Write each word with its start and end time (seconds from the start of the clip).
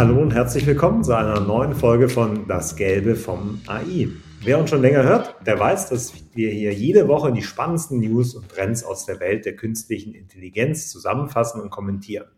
Hallo 0.00 0.18
und 0.18 0.32
herzlich 0.32 0.66
willkommen 0.66 1.04
zu 1.04 1.14
einer 1.14 1.40
neuen 1.40 1.74
Folge 1.74 2.08
von 2.08 2.48
Das 2.48 2.74
Gelbe 2.74 3.16
vom 3.16 3.60
AI. 3.66 4.08
Wer 4.42 4.58
uns 4.58 4.70
schon 4.70 4.80
länger 4.80 5.02
hört, 5.02 5.34
der 5.46 5.58
weiß, 5.58 5.90
dass 5.90 6.14
wir 6.32 6.50
hier 6.50 6.72
jede 6.72 7.06
Woche 7.06 7.30
die 7.34 7.42
spannendsten 7.42 8.00
News 8.00 8.34
und 8.34 8.48
Trends 8.48 8.82
aus 8.82 9.04
der 9.04 9.20
Welt 9.20 9.44
der 9.44 9.56
künstlichen 9.56 10.14
Intelligenz 10.14 10.88
zusammenfassen 10.88 11.60
und 11.60 11.68
kommentieren. 11.68 12.28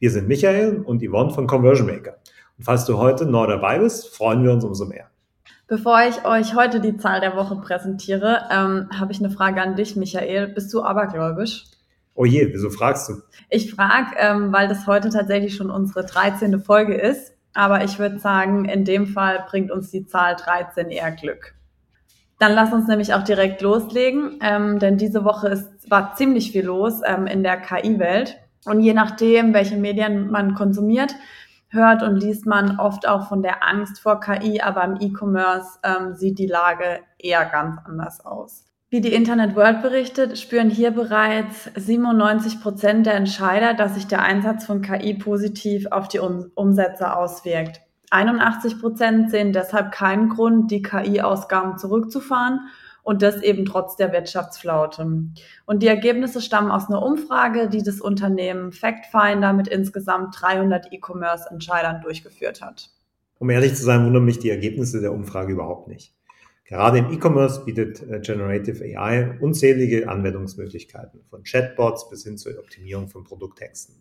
Wir 0.00 0.10
sind 0.10 0.26
Michael 0.26 0.80
und 0.80 1.00
Yvonne 1.00 1.30
von 1.30 1.46
Conversion 1.46 1.86
Maker. 1.86 2.16
Und 2.58 2.64
falls 2.64 2.86
du 2.86 2.98
heute 2.98 3.24
neu 3.24 3.46
dabei 3.46 3.78
bist, 3.78 4.08
freuen 4.08 4.42
wir 4.42 4.50
uns 4.50 4.64
umso 4.64 4.86
mehr. 4.86 5.06
Bevor 5.68 6.00
ich 6.02 6.24
euch 6.24 6.56
heute 6.56 6.80
die 6.80 6.96
Zahl 6.96 7.20
der 7.20 7.36
Woche 7.36 7.54
präsentiere, 7.54 8.48
ähm, 8.50 8.88
habe 8.98 9.12
ich 9.12 9.20
eine 9.20 9.30
Frage 9.30 9.62
an 9.62 9.76
dich, 9.76 9.94
Michael. 9.94 10.48
Bist 10.48 10.74
du 10.74 10.82
abergläubisch? 10.82 11.66
Oh 12.14 12.24
je, 12.24 12.48
wieso 12.52 12.70
fragst 12.70 13.08
du? 13.08 13.14
Ich 13.48 13.74
frage, 13.74 14.16
ähm, 14.18 14.52
weil 14.52 14.68
das 14.68 14.86
heute 14.86 15.08
tatsächlich 15.08 15.56
schon 15.56 15.70
unsere 15.70 16.04
13. 16.04 16.60
Folge 16.60 16.94
ist. 16.94 17.32
Aber 17.54 17.84
ich 17.84 17.98
würde 17.98 18.18
sagen, 18.18 18.64
in 18.64 18.84
dem 18.84 19.06
Fall 19.06 19.44
bringt 19.48 19.70
uns 19.70 19.90
die 19.90 20.06
Zahl 20.06 20.36
13 20.36 20.90
eher 20.90 21.10
Glück. 21.10 21.54
Dann 22.38 22.54
lass 22.54 22.72
uns 22.72 22.88
nämlich 22.88 23.14
auch 23.14 23.22
direkt 23.22 23.62
loslegen, 23.62 24.40
ähm, 24.42 24.78
denn 24.78 24.96
diese 24.96 25.24
Woche 25.24 25.48
ist, 25.48 25.90
war 25.90 26.14
ziemlich 26.16 26.50
viel 26.50 26.64
los 26.64 27.00
ähm, 27.04 27.26
in 27.26 27.42
der 27.42 27.58
KI-Welt. 27.58 28.36
Und 28.64 28.80
je 28.80 28.94
nachdem, 28.94 29.54
welche 29.54 29.76
Medien 29.76 30.30
man 30.30 30.54
konsumiert, 30.54 31.14
hört 31.68 32.02
und 32.02 32.16
liest 32.16 32.46
man 32.46 32.78
oft 32.78 33.06
auch 33.06 33.28
von 33.28 33.42
der 33.42 33.66
Angst 33.66 34.00
vor 34.00 34.20
KI, 34.20 34.60
aber 34.60 34.84
im 34.84 34.96
E-Commerce 35.00 35.78
ähm, 35.82 36.14
sieht 36.14 36.38
die 36.38 36.46
Lage 36.46 37.00
eher 37.18 37.44
ganz 37.44 37.78
anders 37.84 38.24
aus. 38.24 38.71
Wie 38.92 39.00
die 39.00 39.14
Internet 39.14 39.56
World 39.56 39.80
berichtet, 39.80 40.38
spüren 40.38 40.68
hier 40.68 40.90
bereits 40.90 41.70
97 41.76 42.60
Prozent 42.60 43.06
der 43.06 43.14
Entscheider, 43.14 43.72
dass 43.72 43.94
sich 43.94 44.06
der 44.06 44.20
Einsatz 44.20 44.66
von 44.66 44.82
KI 44.82 45.14
positiv 45.14 45.86
auf 45.90 46.08
die 46.08 46.18
um 46.18 46.50
Umsätze 46.54 47.16
auswirkt. 47.16 47.80
81 48.10 48.78
Prozent 48.78 49.30
sehen 49.30 49.54
deshalb 49.54 49.92
keinen 49.92 50.28
Grund, 50.28 50.70
die 50.70 50.82
KI-Ausgaben 50.82 51.78
zurückzufahren 51.78 52.60
und 53.02 53.22
das 53.22 53.40
eben 53.40 53.64
trotz 53.64 53.96
der 53.96 54.12
Wirtschaftsflaute. 54.12 55.06
Und 55.64 55.82
die 55.82 55.88
Ergebnisse 55.88 56.42
stammen 56.42 56.70
aus 56.70 56.90
einer 56.90 57.02
Umfrage, 57.02 57.70
die 57.70 57.82
das 57.82 57.98
Unternehmen 57.98 58.72
FactFinder 58.72 59.54
mit 59.54 59.68
insgesamt 59.68 60.36
300 60.38 60.92
E-Commerce-Entscheidern 60.92 62.02
durchgeführt 62.02 62.60
hat. 62.60 62.90
Um 63.38 63.48
ehrlich 63.48 63.74
zu 63.74 63.84
sein, 63.84 64.04
wundern 64.04 64.26
mich 64.26 64.38
die 64.38 64.50
Ergebnisse 64.50 65.00
der 65.00 65.14
Umfrage 65.14 65.54
überhaupt 65.54 65.88
nicht. 65.88 66.12
Gerade 66.64 66.98
im 66.98 67.10
E-Commerce 67.10 67.64
bietet 67.64 68.02
äh, 68.08 68.20
Generative 68.20 68.84
AI 68.84 69.38
unzählige 69.40 70.08
Anwendungsmöglichkeiten, 70.08 71.20
von 71.28 71.42
Chatbots 71.42 72.08
bis 72.08 72.24
hin 72.24 72.38
zur 72.38 72.58
Optimierung 72.58 73.08
von 73.08 73.24
Produkttexten. 73.24 73.96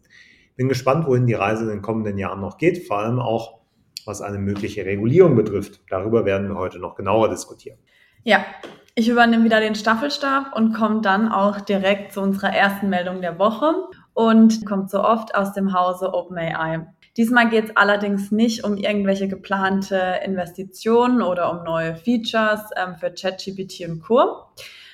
Bin 0.56 0.70
gespannt, 0.70 1.08
wohin 1.08 1.26
die 1.26 1.34
Reise 1.34 1.64
in 1.64 1.70
den 1.70 1.82
kommenden 1.82 2.18
Jahren 2.18 2.42
noch 2.42 2.58
geht, 2.58 2.86
vor 2.88 3.00
allem 3.00 3.20
auch 3.20 3.62
was 4.06 4.22
eine 4.22 4.38
mögliche 4.38 4.86
Regulierung 4.86 5.36
betrifft. 5.36 5.82
Darüber 5.90 6.26
werden 6.26 6.50
wir 6.50 6.56
heute 6.56 6.80
noch 6.80 6.96
genauer 6.96 7.30
diskutieren. 7.30 7.78
Ja, 8.24 8.46
ich 8.94 9.08
übernehme 9.10 9.44
wieder 9.44 9.60
den 9.60 9.76
Staffelstab 9.76 10.56
und 10.56 10.74
komme 10.74 11.02
dann 11.02 11.32
auch 11.32 11.62
direkt 11.62 12.12
zu 12.12 12.22
unserer 12.22 12.54
ersten 12.54 12.90
Meldung 12.90 13.22
der 13.22 13.40
Woche 13.40 13.74
und 14.14 14.66
kommt 14.66 14.90
so 14.90 15.04
oft 15.04 15.36
aus 15.36 15.54
dem 15.54 15.74
Hause 15.74 16.14
OpenAI. 16.14 16.88
Diesmal 17.18 17.50
geht 17.50 17.66
es 17.66 17.78
allerdings 17.78 18.32
nicht 18.32 18.64
um 18.64 18.78
irgendwelche 18.78 19.28
geplante 19.28 20.20
Investitionen 20.24 21.22
oder 21.22 21.52
um 21.52 21.64
neue 21.64 21.96
Features 21.96 22.62
ähm, 22.78 22.96
für 22.96 23.12
ChatGPT 23.12 23.88
und 23.90 24.02
Co. 24.02 24.46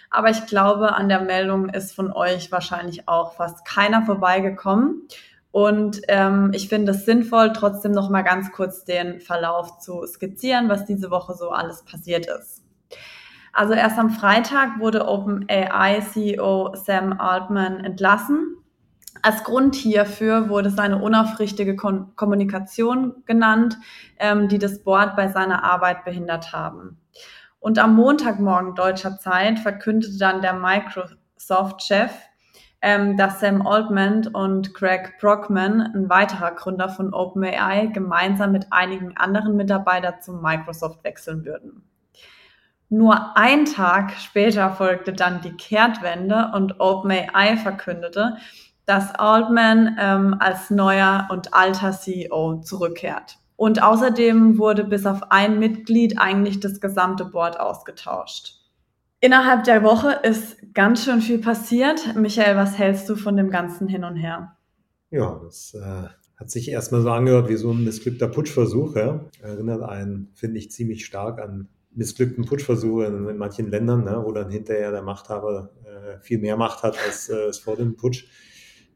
Aber 0.10 0.30
ich 0.30 0.46
glaube, 0.48 0.96
an 0.96 1.10
der 1.10 1.22
Meldung 1.22 1.70
ist 1.70 1.94
von 1.94 2.12
euch 2.12 2.52
wahrscheinlich 2.52 3.08
auch 3.08 3.34
fast 3.34 3.66
keiner 3.66 4.04
vorbeigekommen. 4.04 5.08
Und 5.52 6.02
ähm, 6.08 6.52
ich 6.54 6.70
finde 6.70 6.92
es 6.92 7.06
sinnvoll, 7.06 7.54
trotzdem 7.54 7.92
noch 7.92 8.10
mal 8.10 8.24
ganz 8.24 8.52
kurz 8.52 8.84
den 8.84 9.20
Verlauf 9.20 9.80
zu 9.80 10.06
skizzieren, 10.06 10.70
was 10.70 10.86
diese 10.86 11.12
Woche 11.12 11.36
so 11.36 11.50
alles 11.50 11.84
passiert 11.84 12.28
ist. 12.28 12.64
Also 13.54 13.74
erst 13.74 13.98
am 13.98 14.10
Freitag 14.10 14.80
wurde 14.80 15.08
OpenAI 15.08 16.02
CEO 16.02 16.76
Sam 16.76 17.20
Altman 17.20 17.84
entlassen 17.84 18.57
als 19.22 19.44
Grund 19.44 19.76
hierfür 19.76 20.50
wurde 20.50 20.70
seine 20.70 21.02
unaufrichtige 21.02 21.76
Kon 21.76 22.16
Kommunikation 22.16 23.24
genannt, 23.26 23.78
ähm, 24.20 24.48
die 24.48 24.60
das 24.60 24.84
Board 24.84 25.16
bei 25.16 25.28
seiner 25.28 25.64
Arbeit 25.64 26.06
behindert 26.06 26.54
haben. 26.54 27.00
Und 27.60 27.80
am 27.80 27.96
Montagmorgen 27.96 28.76
deutscher 28.76 29.18
Zeit 29.18 29.60
verkündete 29.60 30.18
dann 30.18 30.42
der 30.42 30.54
Microsoft-Chef, 30.54 32.12
ähm, 32.82 33.18
dass 33.18 33.40
Sam 33.40 33.66
Altman 33.66 34.28
und 34.28 34.74
Craig 34.74 35.18
Brockman, 35.20 35.82
ein 35.82 36.10
weiterer 36.10 36.52
Gründer 36.52 36.90
von 36.90 37.14
OpenAI, 37.14 37.88
gemeinsam 37.88 38.52
mit 38.52 38.68
einigen 38.72 39.18
anderen 39.18 39.58
Mitarbeitern 39.58 40.22
zu 40.22 40.34
Microsoft 40.34 41.04
wechseln 41.04 41.44
würden. 41.44 41.84
Nur 42.90 43.36
ein 43.36 43.66
Tag 43.66 44.12
später 44.12 44.72
folgte 44.72 45.12
dann 45.12 45.42
die 45.42 45.52
Kehrtwende 45.52 46.52
und 46.54 46.80
OpenAI 46.80 47.58
verkündete, 47.58 48.38
dass 48.88 49.14
Altman 49.14 49.98
ähm, 50.00 50.36
als 50.40 50.72
neuer 50.72 51.28
und 51.30 51.54
alter 51.54 51.92
CEO 51.92 52.62
zurückkehrt. 52.62 53.38
Und 53.58 53.84
außerdem 53.84 54.58
wurde 54.58 54.86
bis 54.86 55.06
auf 55.06 55.32
ein 55.32 55.60
Mitglied 55.60 56.20
eigentlich 56.20 56.60
das 56.60 56.80
gesamte 56.80 57.26
Board 57.26 57.60
ausgetauscht. 57.60 58.54
Innerhalb 59.20 59.64
der 59.66 59.84
Woche 59.84 60.20
ist 60.24 60.58
ganz 60.74 61.04
schön 61.04 61.22
viel 61.22 61.40
passiert. 61.40 62.16
Michael, 62.16 62.56
was 62.56 62.78
hältst 62.78 63.10
du 63.10 63.16
von 63.16 63.36
dem 63.36 63.50
ganzen 63.50 63.88
Hin 63.88 64.04
und 64.04 64.16
Her? 64.16 64.56
Ja, 65.10 65.42
das 65.44 65.74
äh, 65.74 66.08
hat 66.38 66.52
sich 66.52 66.70
erstmal 66.70 67.02
so 67.02 67.10
angehört 67.10 67.50
wie 67.50 67.56
so 67.56 67.72
ein 67.72 67.84
missglückter 67.84 68.28
Putschversuch. 68.28 68.96
Ja? 68.96 69.26
Erinnert 69.42 69.82
einen, 69.84 70.32
finde 70.36 70.60
ich, 70.60 70.72
ziemlich 70.72 71.06
stark 71.06 71.42
an 71.42 71.68
missglückten 71.92 72.46
Putschversuche 72.46 73.06
in, 73.06 73.28
in 73.28 73.38
manchen 73.38 73.70
Ländern, 73.72 74.04
ne? 74.04 74.22
wo 74.24 74.32
dann 74.32 74.52
hinterher 74.52 74.92
der 74.92 75.02
Machthaber 75.02 75.72
äh, 75.84 76.20
viel 76.22 76.38
mehr 76.38 76.56
Macht 76.56 76.84
hat 76.84 76.98
als, 77.04 77.28
äh, 77.30 77.48
als 77.48 77.58
vor 77.58 77.76
dem 77.76 77.98
Putsch. 77.98 78.28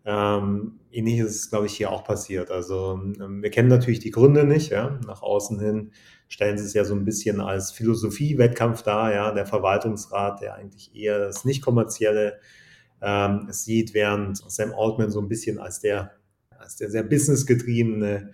Ähm, 0.03 0.79
ähnliches 0.91 1.35
ist, 1.35 1.49
glaube 1.49 1.67
ich, 1.67 1.73
hier 1.73 1.91
auch 1.91 2.03
passiert. 2.03 2.49
Also 2.49 2.99
ähm, 3.19 3.41
wir 3.41 3.51
kennen 3.51 3.69
natürlich 3.69 3.99
die 3.99 4.11
Gründe 4.11 4.45
nicht. 4.45 4.71
Ja? 4.71 4.99
Nach 5.05 5.21
außen 5.21 5.59
hin 5.59 5.91
stellen 6.27 6.57
sie 6.57 6.65
es 6.65 6.73
ja 6.73 6.85
so 6.85 6.95
ein 6.95 7.05
bisschen 7.05 7.39
als 7.39 7.71
Philosophie-Wettkampf 7.71 8.81
dar. 8.81 9.13
Ja? 9.13 9.31
Der 9.31 9.45
Verwaltungsrat, 9.45 10.41
der 10.41 10.55
eigentlich 10.55 10.95
eher 10.95 11.19
das 11.19 11.45
nicht-kommerzielle 11.45 12.39
ähm, 13.01 13.47
sieht, 13.49 13.93
während 13.93 14.37
Sam 14.37 14.73
Altman 14.75 15.11
so 15.11 15.21
ein 15.21 15.27
bisschen 15.27 15.59
als 15.59 15.81
der, 15.81 16.11
als 16.57 16.77
der 16.77 16.89
sehr 16.89 17.03
businessgetriebene, 17.03 18.31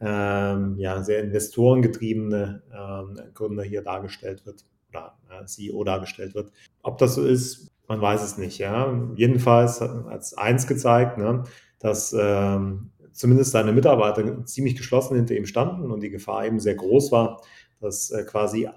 ähm, 0.00 0.76
ja, 0.78 1.02
sehr 1.02 1.20
investorengetriebene 1.20 2.62
ähm, 2.72 3.18
Gründer 3.32 3.62
hier 3.62 3.82
dargestellt 3.82 4.44
wird 4.44 4.66
oder 4.90 5.18
äh, 5.30 5.44
CEO 5.46 5.84
dargestellt 5.84 6.34
wird. 6.34 6.52
Ob 6.82 6.98
das 6.98 7.14
so 7.14 7.24
ist, 7.24 7.70
man 7.88 8.00
weiß 8.00 8.22
es 8.22 8.38
nicht, 8.38 8.58
ja. 8.58 8.92
Jedenfalls 9.14 9.80
hat 9.80 10.20
es 10.20 10.34
eins 10.34 10.66
gezeigt, 10.66 11.18
ne, 11.18 11.44
dass 11.78 12.14
ähm, 12.18 12.90
zumindest 13.12 13.52
seine 13.52 13.72
Mitarbeiter 13.72 14.44
ziemlich 14.44 14.76
geschlossen 14.76 15.16
hinter 15.16 15.34
ihm 15.34 15.46
standen 15.46 15.90
und 15.90 16.00
die 16.00 16.10
Gefahr 16.10 16.44
eben 16.44 16.60
sehr 16.60 16.74
groß 16.74 17.12
war, 17.12 17.42
dass 17.80 18.10
äh, 18.10 18.24
quasi 18.24 18.68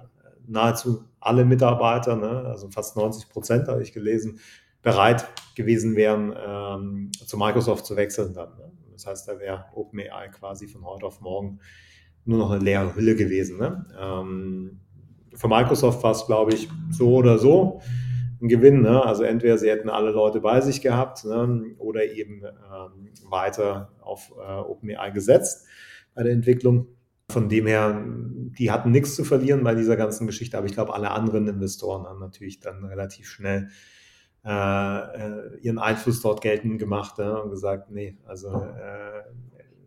nahezu 0.47 1.05
alle 1.19 1.45
Mitarbeiter, 1.45 2.15
ne, 2.15 2.45
also 2.45 2.69
fast 2.69 2.95
90 2.95 3.29
Prozent 3.29 3.67
habe 3.67 3.83
ich 3.83 3.93
gelesen, 3.93 4.39
bereit 4.81 5.27
gewesen 5.55 5.95
wären, 5.95 6.33
ähm, 6.37 7.11
zu 7.13 7.37
Microsoft 7.37 7.85
zu 7.85 7.95
wechseln 7.95 8.33
dann. 8.33 8.55
Ne? 8.57 8.71
Das 8.93 9.05
heißt, 9.05 9.27
da 9.27 9.39
wäre 9.39 9.65
OpenAI 9.75 10.29
quasi 10.29 10.67
von 10.67 10.85
heute 10.85 11.05
auf 11.05 11.21
morgen 11.21 11.59
nur 12.25 12.37
noch 12.37 12.51
eine 12.51 12.63
leere 12.63 12.95
Hülle 12.95 13.15
gewesen. 13.15 13.57
Ne? 13.57 13.85
Ähm, 13.99 14.79
für 15.33 15.47
Microsoft 15.47 16.01
war 16.03 16.11
es, 16.11 16.25
glaube 16.25 16.53
ich, 16.53 16.69
so 16.91 17.15
oder 17.15 17.37
so 17.37 17.81
ein 18.41 18.47
Gewinn. 18.47 18.81
Ne? 18.81 19.03
Also 19.03 19.23
entweder 19.23 19.57
sie 19.57 19.69
hätten 19.69 19.89
alle 19.89 20.11
Leute 20.11 20.41
bei 20.41 20.61
sich 20.61 20.81
gehabt 20.81 21.25
ne? 21.25 21.75
oder 21.77 22.05
eben 22.05 22.43
ähm, 22.43 23.09
weiter 23.29 23.91
auf 24.01 24.31
äh, 24.37 24.59
OpenAI 24.59 25.11
gesetzt 25.11 25.67
bei 26.15 26.23
der 26.23 26.33
Entwicklung. 26.33 26.87
Von 27.31 27.47
dem 27.47 27.67
her, 27.67 28.03
die 28.57 28.71
hatten 28.71 28.91
nichts 28.91 29.15
zu 29.15 29.23
verlieren 29.23 29.63
bei 29.63 29.75
dieser 29.75 29.95
ganzen 29.95 30.25
Geschichte, 30.25 30.57
aber 30.57 30.65
ich 30.65 30.73
glaube, 30.73 30.95
alle 30.95 31.11
anderen 31.11 31.47
Investoren 31.47 32.07
haben 32.07 32.19
natürlich 32.19 32.59
dann 32.59 32.83
relativ 32.85 33.29
schnell 33.29 33.69
äh, 34.43 34.49
äh 34.49 35.57
ihren 35.61 35.77
Einfluss 35.77 36.21
dort 36.21 36.41
geltend 36.41 36.79
gemacht 36.79 37.19
ja, 37.19 37.35
und 37.35 37.51
gesagt, 37.51 37.91
nee, 37.91 38.17
also 38.25 38.49
äh, 38.49 39.21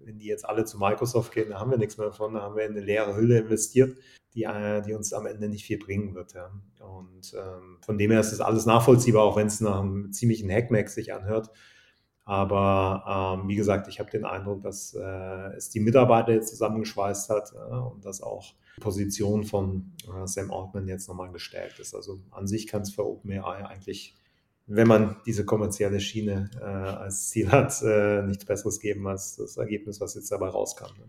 wenn 0.04 0.18
die 0.18 0.26
jetzt 0.26 0.48
alle 0.48 0.64
zu 0.64 0.78
Microsoft 0.78 1.32
gehen, 1.32 1.50
da 1.50 1.60
haben 1.60 1.70
wir 1.70 1.78
nichts 1.78 1.98
mehr 1.98 2.08
davon, 2.08 2.34
da 2.34 2.42
haben 2.42 2.56
wir 2.56 2.64
in 2.64 2.72
eine 2.72 2.80
leere 2.80 3.16
Hülle 3.16 3.38
investiert 3.38 3.96
die, 4.34 4.44
äh, 4.44 4.82
die 4.82 4.94
uns 4.94 5.12
am 5.12 5.26
Ende 5.26 5.48
nicht 5.48 5.64
viel 5.64 5.78
bringen 5.78 6.14
wird. 6.14 6.34
Ja. 6.34 6.50
Und 6.80 7.34
ähm, 7.34 7.78
von 7.84 7.98
dem 7.98 8.10
her 8.10 8.20
ist 8.20 8.32
das 8.32 8.40
alles 8.40 8.66
nachvollziehbar, 8.66 9.22
auch 9.22 9.36
wenn 9.36 9.46
es 9.46 9.60
nach 9.60 9.80
einem 9.80 10.12
ziemlichen 10.12 10.50
Hackmack 10.50 10.88
sich 10.88 11.12
anhört. 11.12 11.50
Aber 12.24 13.38
ähm, 13.42 13.48
wie 13.48 13.56
gesagt, 13.56 13.88
ich 13.88 13.98
habe 13.98 14.10
den 14.10 14.24
Eindruck, 14.24 14.62
dass 14.62 14.94
äh, 14.94 15.56
es 15.56 15.70
die 15.70 15.80
Mitarbeiter 15.80 16.32
jetzt 16.32 16.50
zusammengeschweißt 16.50 17.28
hat 17.30 17.52
äh, 17.52 17.74
und 17.74 18.04
dass 18.04 18.22
auch 18.22 18.54
die 18.76 18.80
Position 18.80 19.44
von 19.44 19.92
äh, 20.06 20.26
Sam 20.26 20.52
Altman 20.52 20.86
jetzt 20.86 21.08
nochmal 21.08 21.32
gestärkt 21.32 21.80
ist. 21.80 21.94
Also 21.94 22.20
an 22.30 22.46
sich 22.46 22.68
kann 22.68 22.82
es 22.82 22.94
für 22.94 23.04
OpenAI 23.04 23.66
eigentlich, 23.66 24.14
wenn 24.66 24.88
man 24.88 25.16
diese 25.26 25.44
kommerzielle 25.44 26.00
Schiene 26.00 26.50
äh, 26.60 26.64
als 26.64 27.28
Ziel 27.28 27.50
hat, 27.50 27.80
äh, 27.82 28.22
nichts 28.22 28.44
Besseres 28.44 28.80
geben 28.80 29.06
als 29.06 29.36
das 29.36 29.56
Ergebnis, 29.56 30.00
was 30.00 30.14
jetzt 30.14 30.30
dabei 30.30 30.48
rauskam. 30.48 30.96
Ne? 30.98 31.06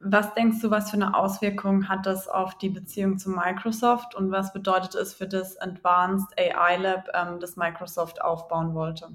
Was 0.00 0.34
denkst 0.34 0.60
du, 0.60 0.70
was 0.70 0.90
für 0.90 0.96
eine 0.96 1.16
Auswirkung 1.16 1.88
hat 1.88 2.06
das 2.06 2.28
auf 2.28 2.58
die 2.58 2.68
Beziehung 2.68 3.18
zu 3.18 3.30
Microsoft 3.30 4.14
und 4.14 4.30
was 4.30 4.52
bedeutet 4.52 4.94
es 4.94 5.14
für 5.14 5.26
das 5.26 5.56
Advanced 5.56 6.28
AI 6.38 6.76
Lab, 6.76 7.08
ähm, 7.14 7.40
das 7.40 7.56
Microsoft 7.56 8.20
aufbauen 8.20 8.74
wollte? 8.74 9.08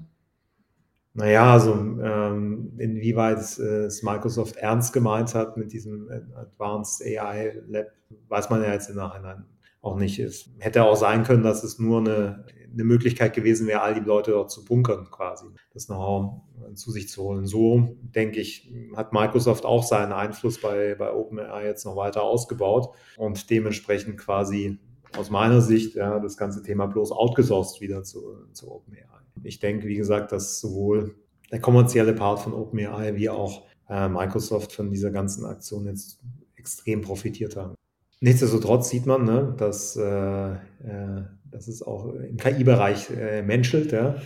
Naja, 1.14 1.52
also 1.52 1.74
ähm, 1.74 2.72
inwieweit 2.78 3.38
äh, 3.58 3.84
es 3.84 4.02
Microsoft 4.02 4.56
ernst 4.56 4.92
gemeint 4.92 5.34
hat 5.34 5.56
mit 5.56 5.72
diesem 5.72 6.08
Advanced 6.34 7.06
AI 7.06 7.62
Lab, 7.68 7.86
weiß 8.28 8.50
man 8.50 8.62
ja 8.62 8.72
jetzt 8.72 8.90
im 8.90 8.96
Nachhinein 8.96 9.44
auch 9.82 9.96
nicht. 9.96 10.18
Es 10.18 10.48
hätte 10.58 10.84
auch 10.84 10.96
sein 10.96 11.24
können, 11.24 11.42
dass 11.42 11.64
es 11.64 11.78
nur 11.78 12.00
eine, 12.00 12.44
eine 12.72 12.84
Möglichkeit 12.84 13.34
gewesen 13.34 13.66
wäre, 13.66 13.82
all 13.82 13.94
die 13.94 14.00
Leute 14.00 14.32
dort 14.32 14.50
zu 14.50 14.64
bunkern 14.64 15.08
quasi, 15.10 15.46
das 15.72 15.86
Know-how 15.86 16.40
zu 16.74 16.90
sich 16.90 17.08
zu 17.08 17.22
holen. 17.22 17.46
So, 17.46 17.96
denke 18.00 18.40
ich, 18.40 18.72
hat 18.96 19.12
Microsoft 19.12 19.64
auch 19.64 19.82
seinen 19.82 20.12
Einfluss 20.12 20.60
bei, 20.60 20.94
bei 20.94 21.12
OpenAI 21.12 21.66
jetzt 21.66 21.84
noch 21.84 21.96
weiter 21.96 22.22
ausgebaut 22.22 22.94
und 23.16 23.50
dementsprechend 23.50 24.18
quasi 24.18 24.78
aus 25.16 25.30
meiner 25.30 25.60
Sicht 25.60 25.94
ja, 25.94 26.18
das 26.18 26.36
ganze 26.36 26.62
Thema 26.62 26.86
bloß 26.86 27.12
outgesourced 27.12 27.80
wieder 27.80 28.02
zu, 28.02 28.46
zu 28.52 28.72
OpenAI. 28.72 29.06
Ich 29.42 29.58
denke, 29.58 29.86
wie 29.86 29.96
gesagt, 29.96 30.32
dass 30.32 30.60
sowohl 30.60 31.14
der 31.50 31.60
kommerzielle 31.60 32.14
Part 32.14 32.40
von 32.40 32.54
OpenAI 32.54 33.16
wie 33.16 33.28
auch 33.28 33.66
äh, 33.88 34.08
Microsoft 34.08 34.72
von 34.72 34.90
dieser 34.90 35.10
ganzen 35.10 35.44
Aktion 35.44 35.86
jetzt 35.86 36.20
extrem 36.56 37.02
profitiert 37.02 37.56
haben. 37.56 37.74
Nichtsdestotrotz 38.20 38.88
sieht 38.88 39.04
man, 39.04 39.24
ne, 39.24 39.54
dass, 39.58 39.96
äh, 39.96 40.52
äh, 40.52 41.24
dass 41.52 41.68
es 41.68 41.82
auch 41.82 42.12
im 42.14 42.36
KI-Bereich 42.36 43.10
äh, 43.10 43.42
menschelt. 43.42 43.92
Ja. 43.92 44.16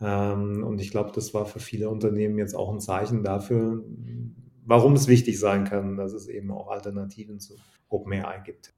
Ähm, 0.00 0.64
und 0.64 0.80
ich 0.80 0.90
glaube, 0.90 1.12
das 1.14 1.34
war 1.34 1.46
für 1.46 1.60
viele 1.60 1.88
Unternehmen 1.88 2.38
jetzt 2.38 2.54
auch 2.54 2.72
ein 2.72 2.80
Zeichen 2.80 3.22
dafür, 3.22 3.82
warum 4.64 4.94
es 4.94 5.08
wichtig 5.08 5.38
sein 5.40 5.64
kann, 5.64 5.96
dass 5.96 6.12
es 6.12 6.28
eben 6.28 6.50
auch 6.50 6.68
Alternativen 6.68 7.40
zu 7.40 7.54
OpenAI 7.88 8.40
gibt. 8.44 8.74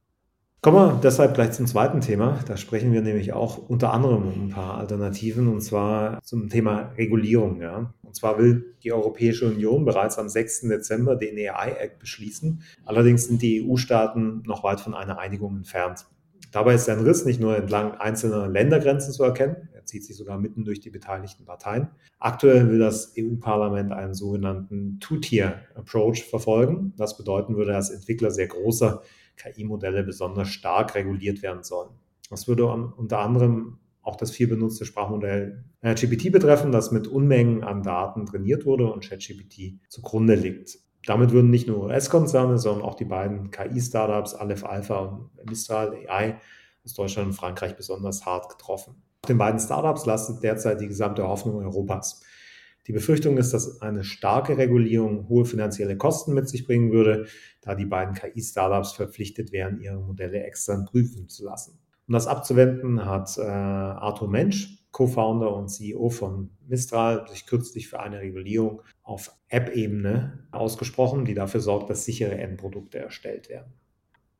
Kommen 0.62 0.77
wir 0.77 1.00
deshalb 1.03 1.32
gleich 1.32 1.53
zum 1.53 1.67
zweiten 1.67 2.03
Thema. 2.03 2.38
Da 2.47 2.59
sprechen 2.59 2.93
wir 2.93 3.00
nämlich 3.00 3.32
auch 3.32 3.56
unter 3.56 3.94
anderem 3.94 4.29
um 4.29 4.47
ein 4.47 4.50
paar 4.50 4.77
Alternativen 4.77 5.49
und 5.49 5.62
zwar 5.62 6.23
zum 6.23 6.50
Thema 6.50 6.93
Regulierung. 6.99 7.62
Ja. 7.62 7.94
Und 8.03 8.15
zwar 8.15 8.37
will 8.37 8.75
die 8.85 8.93
Europäische 8.93 9.47
Union 9.47 9.87
bereits 9.87 10.19
am 10.19 10.29
6. 10.29 10.69
Dezember 10.69 11.17
den 11.17 11.38
AI 11.38 11.77
Act 11.81 11.99
beschließen. 11.99 12.62
Allerdings 12.85 13.25
sind 13.25 13.41
die 13.41 13.67
EU-Staaten 13.67 14.43
noch 14.44 14.62
weit 14.62 14.81
von 14.81 14.93
einer 14.93 15.19
Einigung 15.19 15.56
entfernt. 15.56 16.05
Dabei 16.50 16.75
ist 16.75 16.88
ein 16.88 17.00
Riss 17.00 17.25
nicht 17.25 17.41
nur 17.41 17.56
entlang 17.56 17.93
einzelner 17.93 18.49
Ländergrenzen 18.49 19.12
zu 19.12 19.23
erkennen, 19.23 19.69
er 19.73 19.85
zieht 19.85 20.05
sich 20.05 20.17
sogar 20.17 20.38
mitten 20.38 20.64
durch 20.64 20.81
die 20.81 20.91
beteiligten 20.91 21.44
Parteien. 21.44 21.88
Aktuell 22.19 22.69
will 22.69 22.79
das 22.79 23.14
EU-Parlament 23.19 23.93
einen 23.93 24.14
sogenannten 24.14 24.99
Two-Tier-Approach 25.00 26.25
verfolgen. 26.25 26.93
Das 26.97 27.17
bedeuten 27.17 27.56
würde, 27.56 27.73
dass 27.73 27.91
Entwickler 27.91 28.31
sehr 28.31 28.49
großer 28.49 29.02
KI-Modelle 29.37 30.02
besonders 30.02 30.49
stark 30.49 30.94
reguliert 30.94 31.43
werden 31.43 31.62
sollen. 31.62 31.91
Das 32.29 32.47
würde 32.47 32.67
unter 32.67 33.20
anderem 33.20 33.79
auch 34.03 34.17
das 34.17 34.31
viel 34.31 34.49
benutzte 34.49 34.85
Sprachmodell 34.85 35.64
GPT 35.82 36.32
betreffen, 36.32 36.73
das 36.73 36.91
mit 36.91 37.06
Unmengen 37.06 37.64
an 37.64 37.82
Daten 37.82 38.26
trainiert 38.26 38.67
wurde 38.67 38.93
und 38.93 39.08
ChatGPT 39.08 39.79
zugrunde 39.88 40.35
liegt. 40.35 40.79
Damit 41.10 41.32
würden 41.32 41.50
nicht 41.50 41.66
nur 41.66 41.86
US-Konzerne, 41.86 42.56
sondern 42.56 42.84
auch 42.84 42.94
die 42.94 43.04
beiden 43.04 43.50
KI-Startups 43.50 44.36
Aleph 44.36 44.64
Alpha 44.64 44.96
und 45.00 45.50
Mistral 45.50 45.92
AI 46.06 46.38
aus 46.84 46.94
Deutschland 46.94 47.26
und 47.26 47.32
Frankreich 47.32 47.74
besonders 47.74 48.24
hart 48.24 48.48
getroffen. 48.48 48.94
Auf 49.24 49.26
den 49.26 49.36
beiden 49.36 49.58
Startups 49.58 50.06
lastet 50.06 50.44
derzeit 50.44 50.80
die 50.80 50.86
gesamte 50.86 51.26
Hoffnung 51.26 51.56
Europas. 51.56 52.22
Die 52.86 52.92
Befürchtung 52.92 53.38
ist, 53.38 53.52
dass 53.52 53.82
eine 53.82 54.04
starke 54.04 54.56
Regulierung 54.56 55.28
hohe 55.28 55.46
finanzielle 55.46 55.96
Kosten 55.96 56.32
mit 56.32 56.48
sich 56.48 56.64
bringen 56.64 56.92
würde, 56.92 57.26
da 57.60 57.74
die 57.74 57.86
beiden 57.86 58.14
KI-Startups 58.14 58.92
verpflichtet 58.92 59.50
wären, 59.50 59.80
ihre 59.80 59.98
Modelle 59.98 60.44
extern 60.44 60.84
prüfen 60.84 61.28
zu 61.28 61.44
lassen. 61.44 61.80
Um 62.06 62.12
das 62.12 62.28
abzuwenden, 62.28 63.04
hat 63.04 63.36
äh, 63.36 63.40
Arthur 63.42 64.28
Mensch, 64.28 64.80
Co-Founder 64.92 65.54
und 65.54 65.69
CEO 65.69 66.10
von 66.10 66.50
Mistral, 66.66 67.26
sich 67.28 67.46
kürzlich 67.46 67.88
für 67.88 68.00
eine 68.00 68.20
Regulierung 68.20 68.82
auf 69.02 69.32
App-Ebene 69.48 70.46
ausgesprochen, 70.50 71.25
die 71.25 71.34
dafür 71.34 71.60
sorgt, 71.60 71.90
dass 71.90 72.04
sichere 72.04 72.37
Endprodukte 72.38 72.98
erstellt 72.98 73.48
werden. 73.48 73.72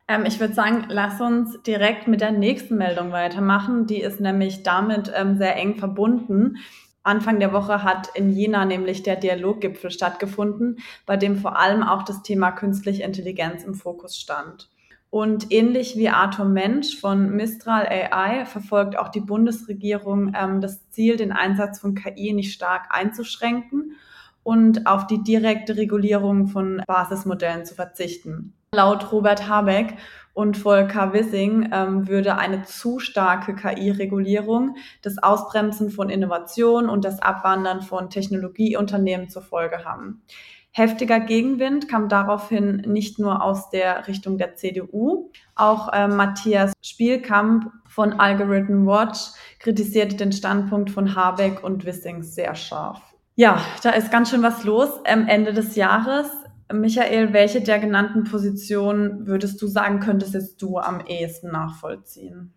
Ähm, 0.09 0.25
ich 0.27 0.41
würde 0.41 0.55
sagen, 0.55 0.87
lass 0.89 1.21
uns 1.21 1.63
direkt 1.63 2.09
mit 2.09 2.21
der 2.21 2.33
nächsten 2.33 2.77
Meldung 2.77 3.13
weitermachen. 3.13 3.87
Die 3.87 4.01
ist 4.01 4.21
nämlich 4.21 4.65
damit 4.65 5.13
ähm, 5.15 5.39
sehr 5.39 5.57
eng 5.57 5.77
verbunden. 5.77 6.57
Anfang 7.03 7.41
der 7.41 7.53
Woche 7.53 7.83
hat 7.83 8.09
in 8.15 8.31
Jena 8.31 8.65
nämlich 8.65 9.03
der 9.03 9.17
Dialoggipfel 9.17 9.91
stattgefunden, 9.91 10.79
bei 11.07 11.17
dem 11.17 11.37
vor 11.37 11.59
allem 11.59 11.83
auch 11.83 12.03
das 12.03 12.23
Thema 12.23 12.51
künstliche 12.51 13.05
Intelligenz 13.05 13.65
im 13.65 13.75
Fokus 13.75 14.19
stand. 14.19 14.69
Und 15.11 15.51
ähnlich 15.51 15.97
wie 15.97 16.09
Arthur 16.09 16.45
Mensch 16.45 16.99
von 17.01 17.31
Mistral 17.31 17.87
AI 17.89 18.45
verfolgt 18.47 18.97
auch 18.97 19.09
die 19.09 19.21
Bundesregierung 19.21 20.33
ähm, 20.37 20.61
das 20.61 20.89
Ziel, 20.91 21.17
den 21.17 21.33
Einsatz 21.33 21.81
von 21.81 21.97
KI 21.97 22.33
nicht 22.33 22.53
stark 22.53 22.87
einzuschränken 22.91 23.97
und 24.45 24.87
auf 24.87 25.09
die 25.09 25.23
direkte 25.23 25.77
Regulierung 25.77 26.47
von 26.47 26.83
Basismodellen 26.87 27.65
zu 27.65 27.75
verzichten. 27.75 28.55
Laut 28.73 29.11
Robert 29.11 29.49
Habeck 29.49 29.97
und 30.33 30.57
Volker 30.57 31.13
Wissing 31.13 31.71
ähm, 31.73 32.07
würde 32.07 32.39
eine 32.39 32.63
zu 32.63 33.01
starke 33.01 33.57
KI-Regulierung 33.57 34.77
das 35.03 35.19
Ausbremsen 35.19 35.91
von 35.91 36.09
Innovation 36.09 36.89
und 36.89 37.05
das 37.05 37.21
Abwandern 37.21 37.83
von 37.83 38.11
Technologieunternehmen 38.11 39.29
zur 39.29 39.43
Folge 39.43 39.85
haben. 39.85 40.23
Heftiger 40.73 41.19
Gegenwind 41.19 41.89
kam 41.89 42.09
daraufhin 42.09 42.77
nicht 42.87 43.19
nur 43.19 43.43
aus 43.43 43.71
der 43.71 44.07
Richtung 44.07 44.39
der 44.39 44.55
CDU, 44.55 45.31
auch 45.57 45.93
äh, 45.93 46.07
Matthias 46.07 46.73
Spielkamp 46.81 47.71
von 47.89 48.13
Algorithm 48.15 48.87
Watch 48.87 49.33
kritisierte 49.59 50.17
den 50.17 50.33
Standpunkt 50.33 50.91
von 50.91 51.17
Habeck 51.17 51.65
und 51.65 51.85
Wissing 51.85 52.23
sehr 52.23 52.55
scharf. 52.55 53.01
Ja, 53.35 53.61
da 53.83 53.91
ist 53.91 54.13
ganz 54.13 54.31
schön 54.31 54.43
was 54.43 54.65
los 54.65 54.91
am 55.07 55.27
Ende 55.27 55.53
des 55.53 55.75
Jahres. 55.75 56.29
Michael, 56.73 57.33
welche 57.33 57.61
der 57.61 57.81
genannten 57.81 58.25
Positionen 58.25 59.27
würdest 59.27 59.61
du 59.61 59.67
sagen, 59.67 59.99
könntest 59.99 60.35
jetzt 60.35 60.63
du 60.63 60.79
am 60.79 61.01
ehesten 61.01 61.51
nachvollziehen? 61.51 62.55